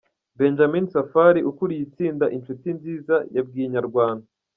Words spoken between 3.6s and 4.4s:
Inyarwanda.